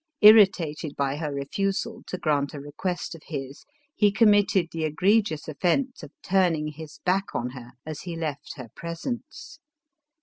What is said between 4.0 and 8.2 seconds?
committed the egregious offence of turning his back on her as he